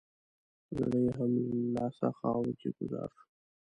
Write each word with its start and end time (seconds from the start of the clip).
زړه 0.77 0.97
یې 1.03 1.11
هم 1.17 1.31
له 1.47 1.55
لاسه 1.75 2.07
خاورو 2.17 2.53
کې 2.59 2.69
ګوزار 2.77 3.09
شو. 3.17 3.25